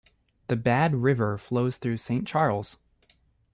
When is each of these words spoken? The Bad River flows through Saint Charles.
The 0.47 0.55
Bad 0.55 0.95
River 0.95 1.37
flows 1.37 1.77
through 1.77 1.97
Saint 1.97 2.27
Charles. 2.27 2.79